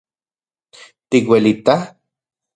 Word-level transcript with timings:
¿Tikuelita? 1.09 1.75